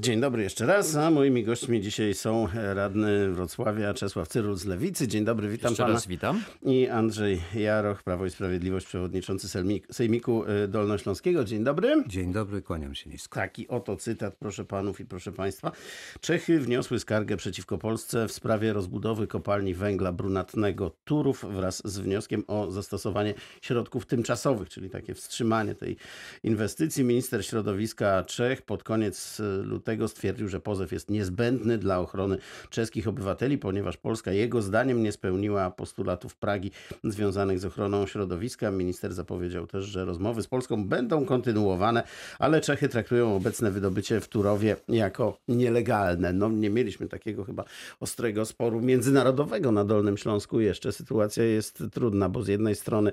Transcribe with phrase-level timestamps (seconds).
[0.00, 5.08] Dzień dobry jeszcze raz, a moimi gośćmi dzisiaj są radny Wrocławia Czesław Cyrul z Lewicy.
[5.08, 5.94] Dzień dobry, witam Jeszcze pana.
[5.94, 6.42] raz witam.
[6.62, 11.44] I Andrzej Jaroch, Prawo i Sprawiedliwość, przewodniczący Sejmik- Sejmiku y, Dolnośląskiego.
[11.44, 12.04] Dzień dobry.
[12.06, 13.34] Dzień dobry, kłaniam się nisko.
[13.34, 15.72] Taki oto cytat, proszę panów i proszę państwa.
[16.20, 22.44] Czechy wniosły skargę przeciwko Polsce w sprawie rozbudowy kopalni węgla brunatnego Turów wraz z wnioskiem
[22.46, 25.96] o zastosowanie środków tymczasowych, czyli takie wstrzymanie tej
[26.42, 27.04] inwestycji.
[27.04, 32.38] Minister środowiska Czech pod koniec y, lutego stwierdził, że pozew jest niezbędny dla ochrony
[32.70, 36.70] czeskich obywateli, ponieważ Polska jego zdaniem nie spełniła postulatów Pragi
[37.04, 38.70] związanych z ochroną środowiska.
[38.70, 42.02] Minister zapowiedział też, że rozmowy z Polską będą kontynuowane,
[42.38, 46.32] ale Czechy traktują obecne wydobycie w Turowie jako nielegalne.
[46.32, 47.64] No nie mieliśmy takiego chyba
[48.00, 50.92] ostrego sporu międzynarodowego na Dolnym Śląsku jeszcze.
[50.92, 53.12] Sytuacja jest trudna, bo z jednej strony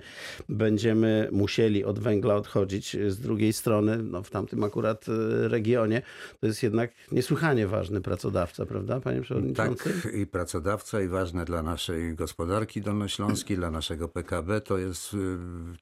[0.50, 6.02] będziemy musieli od węgla odchodzić, z drugiej strony no, w tamtym akurat e, regionie
[6.40, 9.84] to jest jednak niesłychanie ważny pracodawca, prawda panie przewodniczący?
[10.04, 15.18] Tak, i pracodawca, i ważne dla naszej gospodarki dolnośląskiej, dla naszego PKB, to jest y,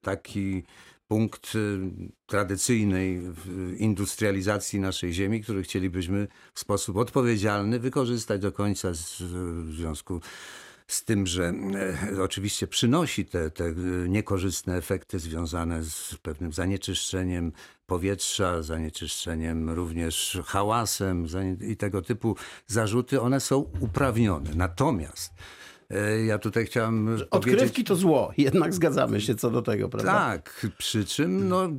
[0.01, 0.63] taki
[1.07, 1.79] punkt y,
[2.25, 3.21] tradycyjnej
[3.77, 10.62] industrializacji naszej ziemi, który chcielibyśmy w sposób odpowiedzialny wykorzystać do końca w związku z
[11.05, 11.53] tym, że
[12.13, 13.73] e, oczywiście przynosi te, te e,
[14.07, 17.51] niekorzystne efekty związane z pewnym zanieczyszczeniem
[17.85, 21.25] powietrza, zanieczyszczeniem również hałasem
[21.67, 22.35] i tego typu
[22.67, 24.49] zarzuty, one są uprawnione.
[24.55, 25.33] Natomiast
[26.25, 27.27] ja tutaj chciałem powiedzieć...
[27.31, 30.11] Odkrywki to zło, jednak zgadzamy się co do tego, prawda?
[30.11, 31.69] Tak, przy czym no,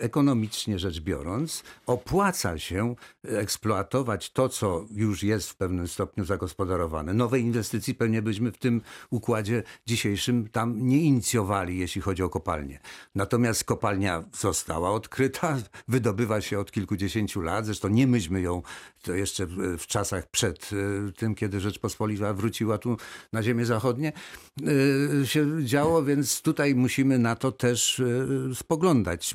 [0.00, 7.14] ekonomicznie rzecz biorąc, opłaca się eksploatować to, co już jest w pewnym stopniu zagospodarowane.
[7.14, 12.80] Nowej inwestycji pewnie byśmy w tym układzie dzisiejszym tam nie inicjowali, jeśli chodzi o kopalnię.
[13.14, 17.66] Natomiast kopalnia została odkryta, wydobywa się od kilkudziesięciu lat.
[17.66, 18.62] Zresztą nie myśmy ją
[19.02, 22.96] to jeszcze w, w czasach przed e, tym, kiedy Rzeczpospolita wróciła tu
[23.32, 24.12] na ziemię zachodnie,
[25.22, 29.34] e, się działo, więc tutaj musimy na to też e, spoglądać.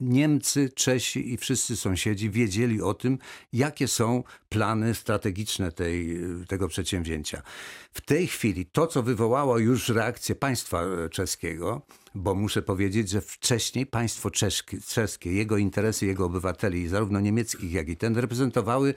[0.00, 3.18] Niemcy, Czesi i wszyscy sąsiedzi wiedzieli o tym,
[3.52, 7.42] jakie są plany strategiczne tej, tego przedsięwzięcia.
[7.92, 11.82] W tej chwili to, co wywołało już reakcję państwa czeskiego,
[12.14, 17.88] bo muszę powiedzieć, że wcześniej państwo czeskie, czeskie jego interesy, jego obywateli, zarówno niemieckich, jak
[17.88, 18.94] i ten, reprezentowały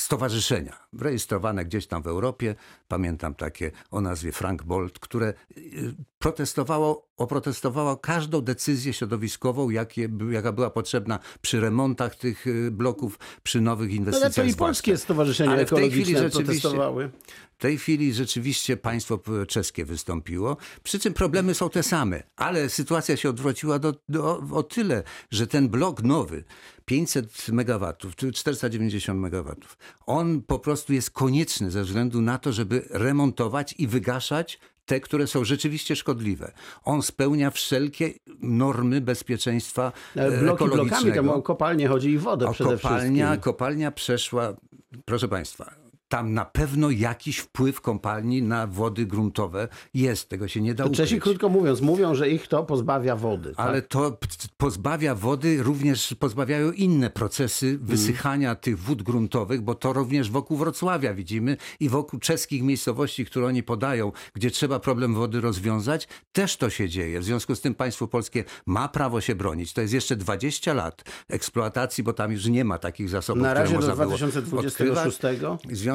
[0.00, 2.54] stowarzyszenia rejestrowane gdzieś tam w Europie.
[2.88, 10.52] Pamiętam takie o nazwie Frank Bolt, które y, protestowało, oprotestowało każdą decyzję środowiskową, jakie, jaka
[10.52, 14.46] była potrzebna przy remontach tych y, bloków, przy nowych No, ale inwestycjach.
[14.46, 17.10] to i polskie stowarzyszenia Ale w tej chwili ekologiczne rzeczywiście- protestowały.
[17.58, 23.16] W tej chwili rzeczywiście państwo czeskie wystąpiło, przy czym problemy są te same, ale sytuacja
[23.16, 26.44] się odwróciła do, do, o tyle, że ten blok nowy,
[26.84, 32.86] 500 megawatów, czy 490 megawatów, on po prostu jest konieczny ze względu na to, żeby
[32.90, 36.52] remontować i wygaszać te, które są rzeczywiście szkodliwe.
[36.84, 38.10] On spełnia wszelkie
[38.40, 41.16] normy bezpieczeństwa e, Bloki blokami, ekologicznego.
[41.16, 43.42] tam o kopalnię chodzi i wodę O przede kopalnia, wszystkim.
[43.42, 44.56] kopalnia przeszła,
[45.04, 45.74] proszę Państwa,
[46.08, 50.90] tam na pewno jakiś wpływ kopalni na wody gruntowe jest, tego się nie da To
[50.90, 51.08] ukryć.
[51.08, 53.54] Czesi, krótko mówiąc, mówią, że ich to pozbawia wody.
[53.56, 53.90] Ale tak?
[53.90, 54.18] to
[54.56, 61.14] pozbawia wody, również pozbawiają inne procesy wysychania tych wód gruntowych, bo to również wokół Wrocławia
[61.14, 66.70] widzimy i wokół czeskich miejscowości, które oni podają, gdzie trzeba problem wody rozwiązać, też to
[66.70, 67.20] się dzieje.
[67.20, 69.72] W związku z tym państwo polskie ma prawo się bronić.
[69.72, 73.72] To jest jeszcze 20 lat eksploatacji, bo tam już nie ma takich zasobów, Na razie
[73.72, 75.18] do można było 2026.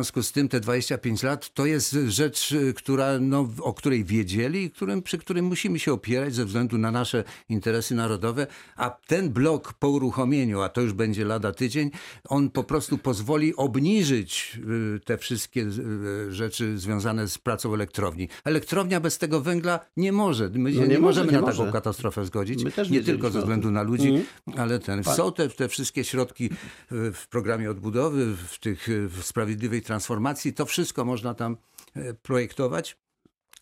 [0.01, 4.63] związku z tym te 25 lat to jest rzecz, y, która, no, o której wiedzieli,
[4.63, 9.29] i którym, przy którym musimy się opierać ze względu na nasze interesy narodowe, a ten
[9.29, 11.91] blok po uruchomieniu, a to już będzie lada tydzień,
[12.29, 14.59] on po prostu pozwoli obniżyć
[14.95, 18.29] y, te wszystkie y, rzeczy związane z pracą elektrowni.
[18.45, 20.49] Elektrownia bez tego węgla nie może.
[20.49, 21.57] My się No nie, nie może, możemy nie na może.
[21.57, 22.63] taką katastrofę zgodzić.
[22.91, 24.25] Nie tylko ze względu na ludzi, Mhm.
[24.57, 26.49] ale ten, są te, te wszystkie środki
[26.91, 31.57] w programie odbudowy, w tych w sprawiedliwej transformacji, to wszystko można tam
[31.97, 32.97] y, projektować,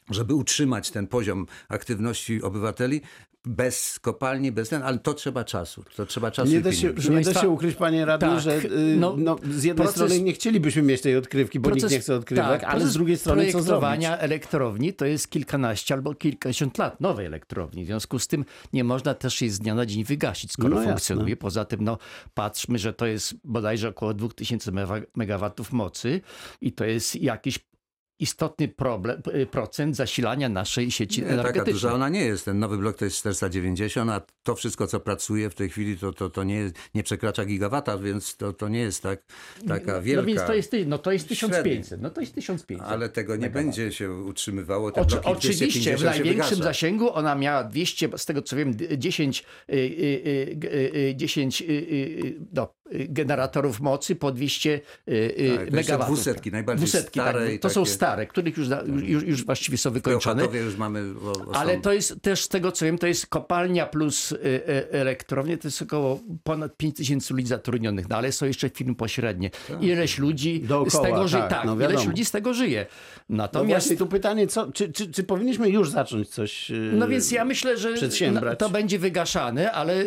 [0.10, 3.02] żeby utrzymać ten poziom aktywności obywateli
[3.46, 5.84] bez kopalni, bez ten, ale to trzeba czasu.
[5.96, 8.58] To trzeba czasu Nie da, się, nie da Państwa, się ukryć, panie radny, tak, że
[8.58, 12.00] y, no, no, z jednej proces- strony nie chcielibyśmy mieć tej odkrywki, bo nikt nie
[12.00, 14.06] chce odkrywek, tak, ale z proces drugiej strony co zrobić?
[14.20, 17.84] elektrowni to jest kilkanaście albo kilkadziesiąt lat nowej elektrowni.
[17.84, 20.76] W związku z tym nie można też jej z dnia na dzień wygasić, skoro No
[20.76, 20.90] jasne.
[20.92, 21.38] funkcjonuje.
[21.38, 21.98] Poza tym no,
[22.34, 26.22] patrzmy, że to jest bodajże około 2000 mewa- megawatów mocy
[26.62, 27.60] i to jest jakiś
[28.20, 31.74] istotny problem, y, procent zasilania naszej sieci Nie, taka energetycznej.
[31.74, 32.46] duża ona nie jest.
[32.46, 36.14] Ten nowy blok to jest 490, a to wszystko, co pracuje w tej chwili, to,
[36.14, 39.22] to, to nie, nie przekracza gigawata, więc to, to nie jest tak,
[39.68, 40.22] taka wielka.
[40.22, 41.48] No więc to jest, no to jest Średnia.
[41.58, 42.02] 1500.
[42.02, 42.88] No to jest 1500.
[42.88, 43.66] Ale tego nie megawatów.
[43.66, 44.92] będzie się utrzymywało.
[44.92, 48.74] Te Oczy, oczywiście, w 250 się największym zasięgu ona miała 200, z tego co wiem,
[48.98, 51.70] 10, y, y, y, g- y, y, 10 y, y,
[52.26, 56.16] y, no, generatorów mocy po 200 y, y, Tak, megawatów.
[56.16, 58.68] dwusetki, najbardziej Dwusetki, stare tak, to są takie- stare, których już,
[59.04, 60.44] już, już właściwie są wykończone.
[60.46, 61.04] Już mamy...
[61.26, 64.32] O, o Ale są- to jest też z tego co wiem, to jest kopalnia plus
[64.32, 64.38] y,
[64.92, 69.52] elektrownie, to jest około ponad 5 tysięcy ludzi zatrudnionych, no ale są jeszcze firmy pośrednie.
[69.82, 72.86] Ileś ludzi z Dookoła, tego żyje, tak, tak, no ileś ludzi z tego żyje.
[73.30, 76.72] No Natomiast właśnie tu pytanie, co, czy, czy, czy powinniśmy już zacząć coś...
[76.94, 77.94] No więc ja myślę, że
[78.58, 80.06] to będzie wygaszane, ale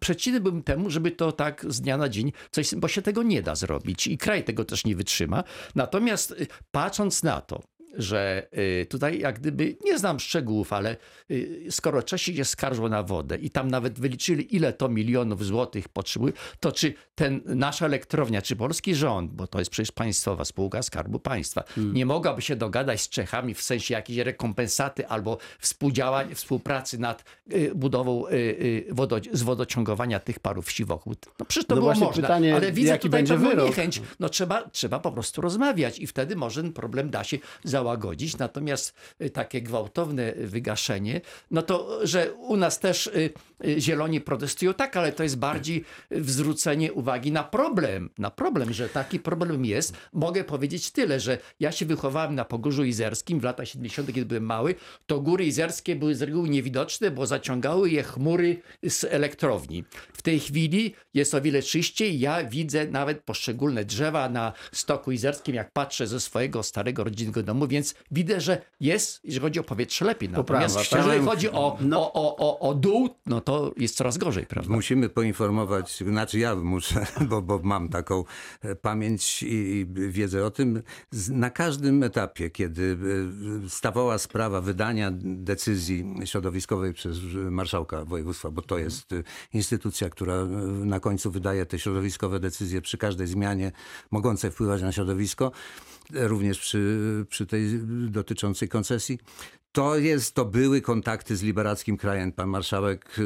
[0.00, 3.42] przeciwny bym temu, żeby to tak z dnia na dzień coś, bo się tego nie
[3.42, 5.44] da zrobić i kraj tego też nie wytrzyma.
[5.74, 7.62] Natomiast y, patrząc na to,
[7.96, 8.48] że
[8.82, 10.96] y, tutaj jak gdyby, nie znam szczegółów, ale
[11.30, 15.88] y, skoro Czesi się skarżą na wodę i tam nawet wyliczyli ile to milionów złotych
[15.88, 20.82] potrzebuje, to czy ten nasza elektrownia, czy polski rząd, bo to jest przecież państwowa spółka
[20.82, 26.98] Skarbu Państwa, nie mogłaby się dogadać z Czechami w sensie jakiejś rekompensaty albo współdziałań, współpracy
[26.98, 28.24] nad y, budową
[28.90, 31.26] wodo, z wodociągowania tych parów siwochód.
[31.38, 33.66] No przecież to No było można, pytanie, ale widzę jaki tutaj będzie pewną wyrok?
[33.66, 34.02] niechęć.
[34.20, 37.38] No trzeba, trzeba po prostu rozmawiać i wtedy może ten problem da się
[37.80, 38.38] załagodzić.
[38.38, 43.32] Natomiast y, takie gwałtowne wygaszenie, no to, że u nas też y,
[43.78, 48.88] zieloni protestują, tak, ale to jest bardziej y, zwrócenie uwagi na problem, na problem, że
[48.88, 49.96] taki problem jest.
[50.12, 54.44] Mogę powiedzieć tyle, że ja się wychowałem na Pogórzu Izerskim w latach 70., kiedy byłem
[54.44, 54.74] mały,
[55.06, 59.84] to góry izerskie były z reguły niewidoczne, bo zaciągały je chmury z elektrowni.
[60.12, 62.20] W tej chwili jest o wiele czyściej.
[62.20, 67.66] Ja widzę nawet poszczególne drzewa na stoku izerskim, jak patrzę ze swojego starego rodzinnego domu,
[67.66, 70.28] więc widzę, że jest, jeżeli chodzi o powietrze, lepiej.
[70.28, 71.06] Natomiast Poprawa, tak?
[71.06, 74.72] jeżeli chodzi o, o, o, o, o dół, no to jest coraz gorzej, prawda?
[74.72, 78.24] Musimy poinformować, znaczy ja muszę, bo, bo mam taką
[78.60, 80.82] e, pamięć i wiedzę o tym.
[81.30, 82.96] Na każdym etapie, kiedy
[83.66, 87.18] e, stawała sprawa wydania decyzji środowiskowej przez
[87.50, 90.46] marszałka województwa, bo to jest e, instytucja, która e,
[90.84, 93.72] na końcu wydaje te środowiskowe decyzje przy każdej zmianie
[94.10, 95.52] mogącej wpływać na środowisko,
[96.14, 99.18] e, również przy, przy tej dotyczącej koncesji.
[99.72, 102.32] To jest, to były kontakty z liberackim krajem.
[102.32, 103.22] Pan marszałek e,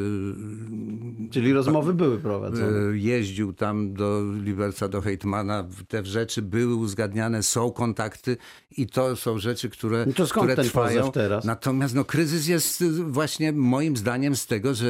[1.34, 2.92] Czyli rozmowy były prowadzone.
[2.92, 5.64] E, jeździł tam do Liberca, do Hejtmana.
[5.88, 8.36] Te rzeczy były uzgadniane, są kontakty
[8.76, 11.12] i to są rzeczy, które, No to skąd które ten trwają.
[11.12, 11.44] teraz?
[11.44, 14.86] Natomiast no, kryzys jest y, właśnie moim zdaniem z tego, że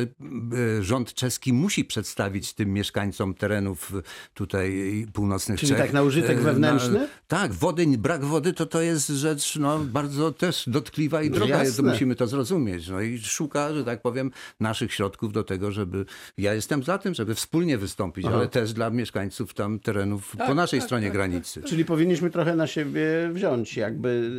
[0.79, 4.03] y, rząd czeski musi przedstawić tym mieszkańcom terenów y,
[4.35, 5.79] tutaj północnych Czyli Czech.
[5.79, 7.09] tak na użytek wewnętrzny?
[7.27, 11.63] tak, wody, brak wody to to jest rzecz no, bardzo też dotkliwa i droga.
[11.63, 11.93] jest, jasne.
[11.93, 12.89] musimy to zrozumieć.
[12.89, 14.31] No i szuka, że tak powiem,
[14.61, 16.05] naszych środków do tego, żeby.
[16.39, 20.55] Ja jestem za tym, żeby wspólnie wystąpić, ale też dla mieszkańców tam terenów Tak, po
[20.55, 21.63] naszej stronie granicy.
[21.63, 24.31] Czyli powinniśmy trochę na siebie wziąć jakby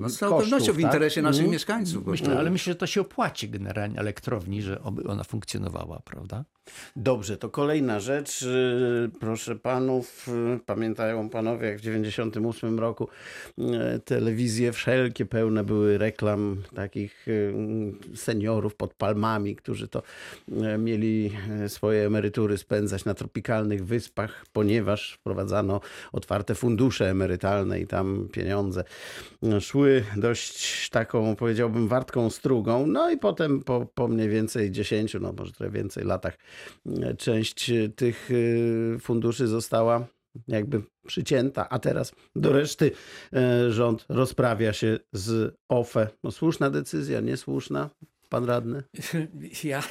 [0.00, 1.52] No, z całą pewnością w interesie naszych Mhm.
[1.52, 2.06] mieszkańców.
[2.06, 6.44] Myślę, ale myślę, że to się opłaci generalnie elektrowni, że oby ona funkcjonowała, prawda?
[6.96, 8.42] Dobrze, to kolejna rzecz.
[8.42, 13.08] Yy, Proszę panów, yy, pamiętają panowie, jak w 98 roku
[14.04, 17.26] telewizje wszelkie pełne były reklam takich
[18.14, 20.02] seniorów pod palmami, którzy to
[20.78, 21.23] mieli
[21.60, 25.80] yy, swoje emerytury spędzać na tropikalnych wyspach, ponieważ wprowadzano
[26.12, 28.84] otwarte fundusze emerytalne i tam pieniądze
[29.60, 32.86] szły dość taką, powiedziałbym, wartką strugą.
[32.86, 36.38] No i potem po, po mniej więcej 10, no może trochę więcej latach
[36.86, 40.06] e, część e, tych e, funduszy została
[40.48, 42.90] jakby przycięta, a teraz do reszty
[43.32, 46.08] e, rząd rozprawia się z OFE.
[46.24, 47.90] No, słuszna decyzja, niesłuszna,
[48.34, 48.82] pan radny?
[49.64, 49.82] Ja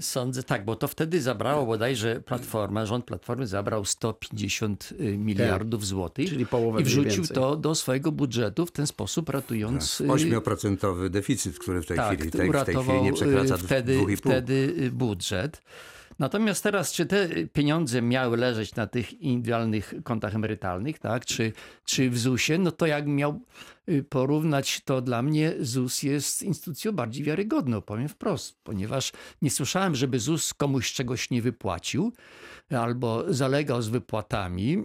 [0.00, 6.46] sądzę tak, bo to wtedy zabrało bodajże Platforma, rząd Platformy zabrał 150 miliardów złotych Czyli
[6.46, 7.34] połowę i wrzucił więcej.
[7.34, 10.00] to do swojego budżetu w ten sposób ratując...
[10.00, 13.58] y, 8% deficyt, który w tej tak, chwili, tej, w tej chwili nie przekracza y,
[13.58, 14.16] wtedy, 2,5.
[14.16, 15.62] wtedy y, budżet.
[16.18, 21.24] Natomiast teraz, czy te pieniądze miały leżeć na tych indywidualnych kontach emerytalnych, tak?
[21.24, 21.52] czy,
[21.84, 23.40] czy w ZUS-ie, no to jak miał
[23.88, 29.94] y, porównać, to dla mnie ZUS jest instytucją bardziej wiarygodną, powiem wprost, ponieważ nie słyszałem,
[29.94, 32.12] żeby ZUS komuś czegoś nie wypłacił
[32.70, 34.82] albo zalegał z wypłatami.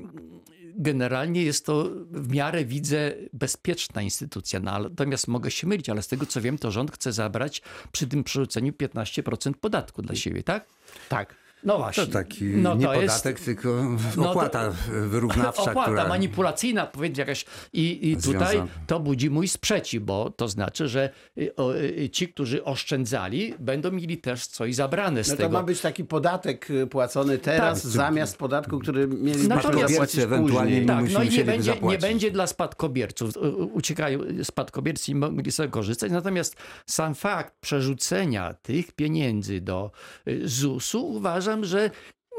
[0.75, 4.60] Generalnie jest to w miarę, widzę, bezpieczna instytucja.
[4.60, 7.62] No, natomiast mogę się mylić, ale z tego co wiem, to rząd chce zabrać
[7.92, 10.66] przy tym przerzuceniu 15% podatku dla siebie, tak?
[11.10, 11.36] Tak.
[11.65, 12.08] No To właśnie.
[12.08, 13.70] taki no, nie to jest- podatek, tylko
[14.17, 14.72] no to- opłata
[15.08, 16.08] wyrównawcza, opłata która...
[16.08, 17.46] manipulacyjna, powiedzmy jakaś.
[17.74, 22.27] I, i tutaj to budzi mój sprzeciw, bo to znaczy, że y, o, y, ci,
[22.27, 25.53] którzy oszczędzali, będą mieli też coś zabrane z No to tego.
[25.58, 27.91] ma być taki podatek y, płacony teraz Tak.
[27.91, 32.32] zamiast podatku, który mieli Natomiast- zapłacić Spadkobiercy ewentualnie Tak, no i nie będzie, nie będzie
[32.32, 33.32] dla spadkobierców.
[33.74, 36.12] Uciekają spadkobiercy i mogli sobie korzystać.
[36.12, 36.55] Natomiast
[36.86, 39.91] sam fakt przerzucenia tych pieniędzy do
[40.27, 41.89] y, ZUS-u uważam, że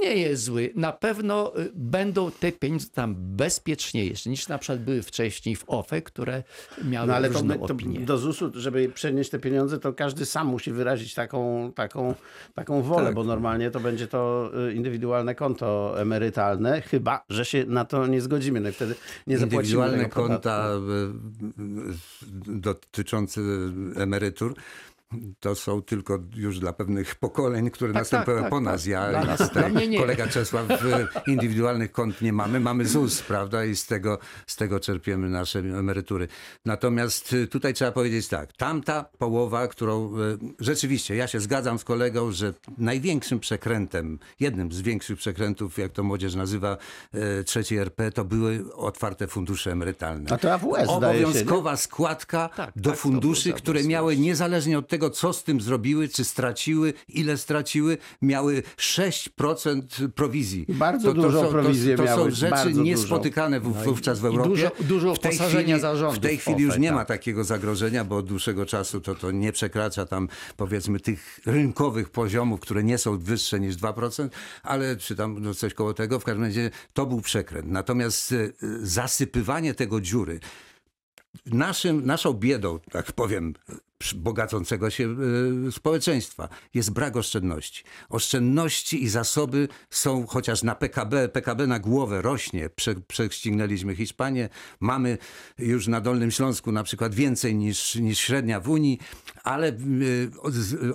[0.00, 0.72] nie jest zły.
[0.74, 6.02] Na pewno y, będą te pieniądze tam bezpieczniejsze niż na przykład były wcześniej w OFE,
[6.02, 6.42] które
[6.84, 8.00] miały No ale to, różne to opinie.
[8.00, 12.14] do ZUS-u, żeby przenieść te pieniądze, to każdy sam musi wyrazić taką, taką,
[12.54, 13.14] taką wolę, Tak.
[13.14, 18.20] bo normalnie to będzie to y, indywidualne konto emerytalne, chyba, że się na to nie
[18.20, 18.60] zgodzimy.
[18.60, 18.94] No i wtedy
[19.26, 20.78] nie zapłacimy Indywidualne konta e,
[22.46, 23.40] dotyczące
[23.96, 24.54] emerytur
[25.40, 28.82] to są tylko już dla pewnych pokoleń, które Tak, następują tak, po tak, nas.
[28.82, 28.90] tak.
[28.90, 29.98] Ja i nas- mnie nie.
[29.98, 30.66] kolega Czesław
[31.26, 32.60] indywidualnych kont nie mamy.
[32.60, 33.64] Mamy ZUS, prawda?
[33.64, 36.28] I z tego, z tego czerpiemy nasze emerytury.
[36.64, 38.52] Natomiast e, tutaj trzeba powiedzieć tak.
[38.52, 44.80] Tamta połowa, którą e, rzeczywiście, ja się zgadzam z kolegą, że największym przekrętem, jednym z
[44.80, 46.76] większych przekrętów, jak to młodzież nazywa,
[47.12, 50.30] e, trzeciej RP, to były otwarte fundusze emerytalne.
[50.32, 50.96] A to AWS zdaje się, nie?
[51.26, 56.08] Obowiązkowa składka Tak, do tak, funduszy, które miały niezależnie od tego, co z tym zrobiły,
[56.08, 60.66] czy straciły, ile straciły, miały 6% prowizji.
[60.68, 64.48] Bardzo dużą prowizję to, to, miały, są rzeczy niespotykane w, wówczas w Europie.
[64.50, 66.96] dużo- dużo w tej chwili, zarządów W tej chwili już nie tak.
[66.96, 72.10] ma takiego zagrożenia, bo od dłuższego czasu to, to nie przekracza tam powiedzmy tych rynkowych
[72.10, 74.28] poziomów, które nie są wyższe niż 2%,
[74.62, 77.66] ale czy tam no, coś koło tego, w każdym razie to był przekręt.
[77.70, 78.36] Natomiast e,
[78.82, 80.40] zasypywanie tego dziury
[81.46, 83.54] naszym, naszą biedą, tak powiem,
[84.12, 85.16] bogacącego się
[85.68, 87.84] e, społeczeństwa jest brak oszczędności.
[88.08, 92.70] Oszczędności i zasoby są chociaż na PKB, PKB na głowę rośnie.
[92.70, 94.48] Prze, prześcignęliśmy Hiszpanię,
[94.80, 95.18] mamy
[95.58, 98.98] już na Dolnym Śląsku na przykład więcej niż, niż średnia w Unii,
[99.44, 99.74] ale e,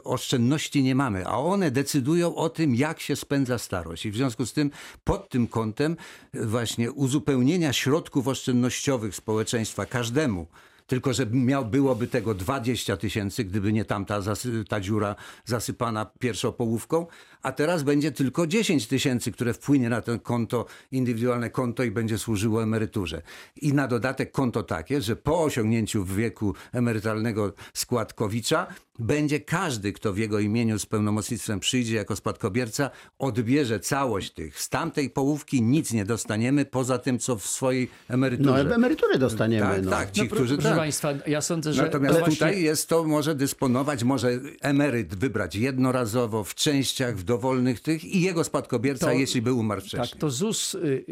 [0.03, 4.05] oszczędności nie mamy, a one decydują o tym, jak się spędza starość.
[4.05, 4.71] I w związku z tym
[5.03, 5.97] pod tym kątem
[6.33, 10.47] e, właśnie uzupełnienia środków oszczędnościowych społeczeństwa każdemu,
[10.89, 15.15] tylko, że miał, byłoby tego 20 tysięcy, gdyby nie tamta zasy, ta dziura
[15.45, 17.07] zasypana pierwszą połówką,
[17.43, 22.17] a teraz będzie tylko 10 tysięcy, które wpłynie na to konto, indywidualne konto i będzie
[22.17, 23.21] służyło emeryturze.
[23.61, 28.67] I na dodatek konto takie, że po osiągnięciu wieku emerytalnego składkowicza
[28.99, 34.59] będzie każdy, kto w jego imieniu z pełnomocnictwem przyjdzie jako spadkobierca, odbierze całość tych.
[34.59, 38.75] Z tamtej połówki nic nie dostaniemy, poza tym, co w swojej No emeryturze.
[38.75, 39.65] emerytury dostaniemy.
[39.75, 39.91] tak, no.
[39.91, 40.77] tak, ci, No, którzy proszę tak.
[40.77, 45.55] Państwa, ja sądzę, że Natomiast to właśnie- tutaj jest to, może dysponować, może emeryt wybrać
[45.55, 50.09] jednorazowo, w częściach, w dowolnych tych i jego spadkobierca, To- jeśli był umarł wcześniej.
[50.09, 51.05] Tak, to ZUS y,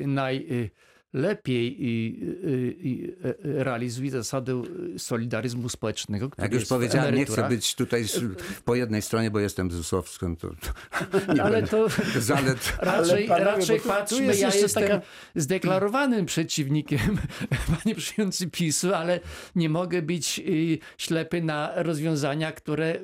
[1.13, 4.63] najlepiej y, y, y, realizuje zasadę
[4.95, 8.05] y, solidaryzmu społecznego, Jak już powiedziałem, nie chcę być tutaj
[8.65, 11.87] po jednej stronie, bo jestem ZUS-owskim, to, to nie Ale będę to
[12.19, 12.73] zalet.
[12.79, 15.01] raczej, panowie, raczej patrzmy, jest ja jeszcze jestem taka-
[15.35, 16.99] zdeklarowanym przeciwnikiem,
[17.83, 19.19] panie przewodniczący PiSu, ale
[19.55, 22.99] nie mogę być y, ślepy na rozwiązania, które y,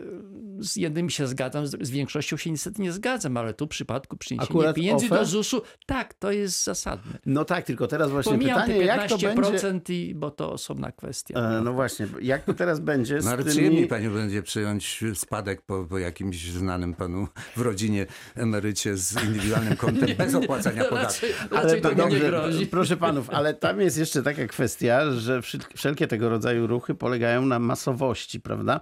[0.59, 4.17] z jednymi się zgadzam, z, z większością się niestety nie zgadzam, ale tu w przypadku
[4.17, 5.15] przyniesienia Akurat pieniędzy OFE?
[5.15, 7.19] do ZUS-u, tak, to jest zasadne.
[7.25, 9.41] No tak, tylko teraz właśnie Pomijam pytanie, te jak to będzie...
[9.41, 11.39] 15%, i, bo to osobna kwestia.
[11.39, 13.87] E, No właśnie, jak to teraz będzie z No ale tymi...
[14.13, 20.35] będzie przyjąć spadek po, po jakimś znanym panu w rodzinie emerycie z indywidualnym kontem bez
[20.35, 21.25] opłacania podatku.
[21.51, 25.41] Ale to nie dobrze, proszę panów, ale tam jest jeszcze taka kwestia, że
[25.75, 28.79] wszelkie tego rodzaju ruchy polegają na masowości, prawda?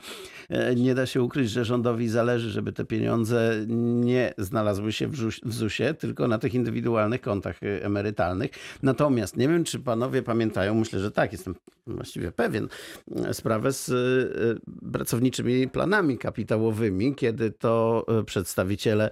[0.50, 5.08] E, Nie da się ukryć, że rządowi zależy, żeby te pieniądze nie znalazły się
[5.44, 8.52] w ZUS-ie, tylko na tych indywidualnych kontach e, emerytalnych.
[8.84, 9.01] Natomiast
[9.38, 11.56] nie wiem, czy panowie pamiętają, myślę, że tak, jestem
[11.88, 12.68] właściwie pewien,
[13.16, 19.10] e, sprawę z e, pracowniczymi planami kapitałowymi, kiedy to e, przedstawiciele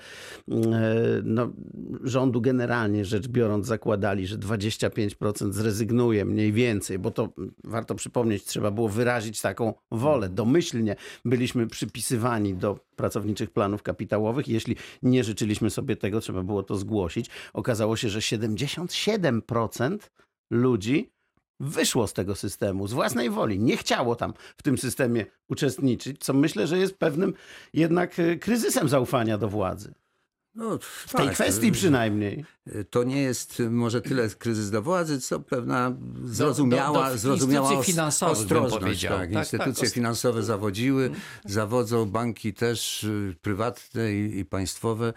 [0.51, 0.61] e,
[1.23, 1.49] no,
[2.03, 8.43] rządu generalnie rzecz biorąc zakładali, że 25% zrezygnuje mniej więcej, bo to mm, warto przypomnieć,
[8.43, 10.29] trzeba było wyrazić taką wolę.
[10.29, 14.47] Domyślnie byliśmy przypisywani do pracowniczych planów kapitałowych.
[14.47, 17.29] Jeśli nie życzyliśmy sobie tego, trzeba było to zgłosić.
[17.53, 19.78] Okazało się, że 77%
[20.51, 21.11] ludzi
[21.59, 23.59] wyszło z tego systemu z własnej woli.
[23.59, 27.33] Nie chciało tam w tym systemie uczestniczyć, co myślę, że jest pewnym
[27.73, 29.93] jednak e, kryzysem zaufania do władzy.
[30.59, 32.45] No, W tej kwestii przynajmniej.
[32.89, 35.91] To nie jest może tyle kryzys do władzy, co pewna
[36.25, 37.71] zrozumiała, do- do zrozumiała
[38.21, 38.77] ostrożność.
[38.79, 39.17] powiedział.
[39.17, 39.29] Tak.
[39.29, 41.11] Tak, Instytucje tak, finansowe zawodziły,
[41.45, 45.13] zawodzą banki też y, prywatne i, i państwowe.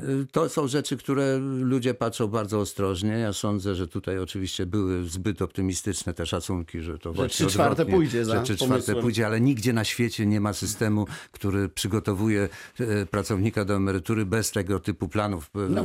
[0.00, 3.10] Y, To są rzeczy, które ludzie patrzą bardzo ostrożnie.
[3.12, 7.86] Ja sądzę, że tutaj oczywiście były zbyt optymistyczne te szacunki, że to właśnie trzy czwarte
[7.86, 12.48] pójdzie za że trzy czwarte pójdzie, ale nigdzie na świecie nie ma systemu, który przygotowuje
[12.80, 15.84] e, pracownika do emerytury bez tego typu planów No.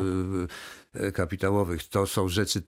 [0.93, 1.87] E, kapitałowych.
[1.87, 2.61] To są rzeczy,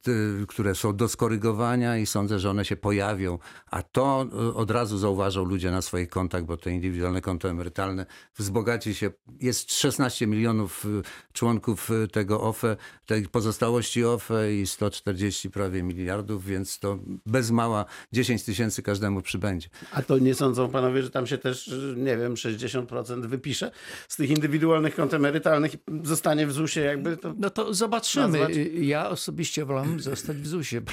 [0.48, 3.39] które są do skorygowania i sądzę, że one się pojawią.
[3.72, 8.05] A to e, od razu zauważą ludzie na swoich kontach, bo te indywidualne konto emerytalne
[8.38, 9.12] wzbogaci się.
[9.41, 16.79] Jest 16 milionów e, członków tego OFE, tej pozostałości OFE i 140 prawie miliardów, więc
[16.79, 19.70] to bez mała 10 tysięcy każdemu przybędzie.
[19.91, 23.72] A to nie sądzą panowie, że tam się też, nie wiem, 60% wypisze
[24.08, 27.34] z tych indywidualnych kont emerytalnych i zostanie w ZUS-ie jakby to...
[27.38, 27.74] No to
[28.15, 28.39] zobaczymy.
[28.39, 28.57] Nazwać?
[28.74, 30.81] Ja osobiście wolę zostać w ZUS-ie,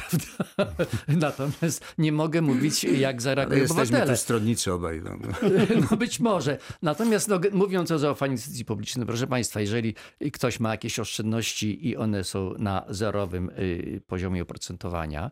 [0.56, 0.84] prawda?
[1.08, 4.12] Natomiast nie mogę mówić, jak Ale zareagują jesteśmy obywatele.
[4.16, 5.02] tu stronniczy obaj.
[5.04, 5.10] No.
[5.90, 6.58] No być może.
[6.82, 9.94] Natomiast no, mówiąc o zaufaniu instytucji publicznych, proszę Państwa, jeżeli
[10.32, 15.30] ktoś ma jakieś oszczędności i one są na zerowym y, poziomie oprocentowania,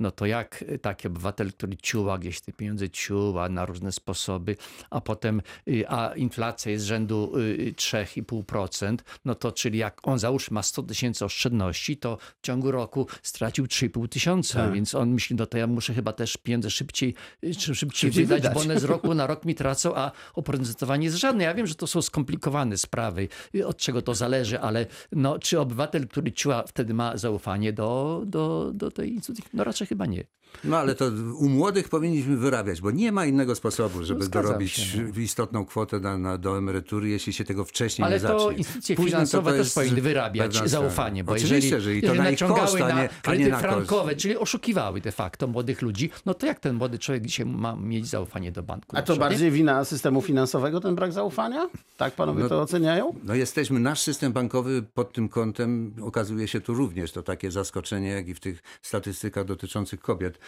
[0.00, 4.56] no to jak taki obywatel, który ciuła gdzieś te pieniądze, ciuła na różne sposoby,
[4.90, 10.18] a potem, y, a inflacja jest z rzędu y, 3,5%, no to czyli jak on
[10.18, 14.72] załóżmy ma 100 tysięcy oszczędności, to w ciągu roku stracił 3,5 tysiąca, Tak.
[14.72, 17.14] więc on myśli, no to ja muszę chyba też pieniądze szybciej,
[17.44, 18.54] y, czy szybciej wydać, wydać.
[18.54, 21.44] bo one z roku na rok mi tracą, a oprocentowanie jest żadne.
[21.44, 25.60] Ja wiem, że to są skomplikowane sprawy, y, od czego to zależy, ale no, czy
[25.60, 29.44] obywatel, który ciła, wtedy ma zaufanie do, do, do tej instytucji?
[29.52, 30.24] No raczej chyba nie.
[30.64, 31.04] No ale to
[31.38, 35.64] u młodych powinniśmy wyrabiać, bo nie ma innego sposobu, żeby No, zgadzam dorobić się, istotną
[35.66, 38.38] kwotę na, na, do emerytury, jeśli się tego wcześniej Ale nie zacznie.
[38.38, 41.94] to instytucje Później to finansowe to też powinny wyrabiać pewna zaufanie, bo Oczywiście, jeżeli, że
[41.94, 45.00] i to jeżeli na ich koszt, na nie, a nie kredyty na frankowe, czyli oszukiwały
[45.00, 48.62] de facto młodych ludzi, no to jak ten młody człowiek dzisiaj ma mieć zaufanie do
[48.62, 48.96] banku?
[48.96, 49.18] A to nie?
[49.18, 51.68] bardziej wina systemu finansowego, ten brak zaufania?
[51.96, 53.14] Tak panowie to oceniają?
[53.24, 58.08] No jesteśmy, nasz system bankowy pod tym kątem okazuje się tu również to takie zaskoczenie,
[58.08, 60.38] jak i w tych statystykach dotyczących kobiet.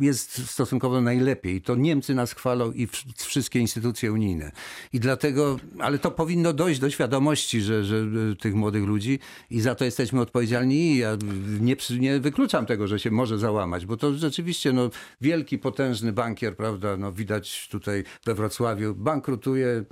[0.00, 1.62] Jest stosunkowo najlepiej.
[1.62, 4.52] To Niemcy nas chwalą i wszystkie instytucje unijne.
[4.92, 9.18] I dlatego, ale to powinno dojść do świadomości, że, że e, tych młodych ludzi
[9.50, 10.98] i za to jesteśmy odpowiedzialni.
[10.98, 11.16] Ja
[11.60, 14.90] nie, nie wykluczam tego, że się może załamać, bo to rzeczywiście no,
[15.20, 19.84] wielki, potężny bankier, prawda, no, widać tutaj we Wrocławiu, bankrutuje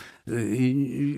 [0.52, 0.64] i,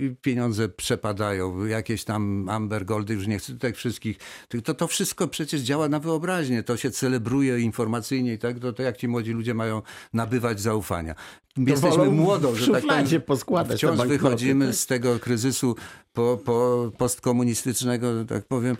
[0.00, 1.66] i pieniądze przepadają.
[1.66, 4.18] Jakieś tam Amber Goldy, już nie chcę tutaj wszystkich.
[4.64, 6.62] To, to wszystko przecież działa na wyobraźnię.
[6.62, 11.14] To się celebruje informacyjnie i tak, to, to jak ci młodzi ludzie mają nabywać zaufania.
[11.56, 13.22] Jesteśmy młodą, że tak powiem.
[13.22, 15.76] poskładać Wciąż wychodzimy z tego kryzysu
[16.12, 18.76] po, po postkomunistycznego, że tak powiem,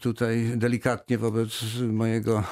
[0.00, 1.60] tutaj delikatnie wobec
[1.92, 2.42] mojego No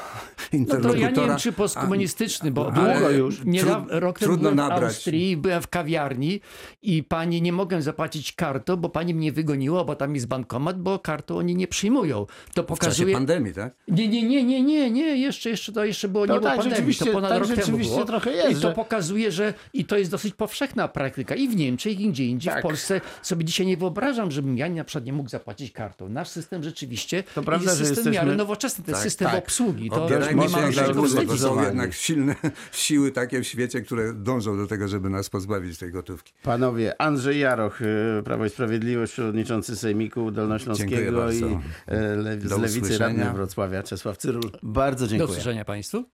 [0.51, 1.01] to interlokutora.
[1.01, 3.45] ja nie wiem, czy postkomunistyczny, bo Długo już.
[3.45, 4.83] Nie, trud- rok temu trudno byłem w nabrać.
[4.95, 6.40] Austrii, byłem w kawiarni
[6.83, 10.99] i pani nie mogłem zapłacić kartą, bo pani mnie wygoniła, bo tam jest bankomat, bo
[10.99, 12.27] kartą oni nie przyjmują.
[12.27, 13.14] To w czasie pokazuje...
[13.14, 13.75] pandemii, tak?
[13.88, 16.57] Nie, nie, nie, nie, nie, nie, jeszcze, jeszcze to jeszcze było, To nie było tak,
[16.59, 18.07] pandemii, rzeczywiście- to ponad tak rok temu rzeczywiście było.
[18.07, 21.57] trochę jest, I to że- pokazuje, że i to jest dosyć powszechna praktyka i w
[21.57, 22.53] Niemczech, i gdzie indziej.
[22.53, 22.61] Tak.
[22.61, 26.09] W Polsce sobie dzisiaj nie wyobrażam, żebym ja na przykład nie mógł zapłacić kartą.
[26.09, 26.94] Nasz system rzeczywiście
[27.35, 29.39] To prawda, jest że system w jesteśmy- miarę nowoczesny, to jest Tak, system tak.
[29.39, 29.91] obsługi.
[29.91, 31.41] To Opierajmy nie mamy się się na czego wstydzić.
[31.41, 32.35] są jednak silne
[32.73, 36.33] siły takie w świecie, które dążą do tego, żeby nas pozbawić tej gotówki.
[36.43, 41.45] Panowie, Andrzej Jaroch, y, Prawo i Sprawiedliwość, przewodniczący Sejmiku Dolnośląskiego i
[41.87, 44.51] e, le, z Do Lewicy radny Wrocławia Czesław Cyrul.
[44.63, 45.31] Bardzo Do dziękuję.
[45.31, 46.05] usłyszenia Państwu.